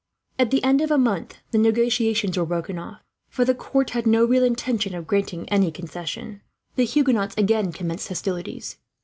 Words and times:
At 0.39 0.49
the 0.49 0.63
end 0.63 0.81
of 0.81 0.89
a 0.89 0.97
month 0.97 1.37
the 1.51 1.59
negotiations 1.59 2.35
were 2.35 2.47
broken 2.47 2.79
off, 2.79 3.03
for 3.29 3.45
the 3.45 3.53
court 3.53 3.91
had 3.91 4.07
no 4.07 4.25
real 4.25 4.43
intention 4.43 4.95
of 4.95 5.05
granting 5.05 5.47
any 5.49 5.69
concessions. 5.71 6.39
The 6.75 6.85
Huguenots 6.85 7.37
again 7.37 7.71
commenced 7.71 8.07
hostilities. 8.07 8.77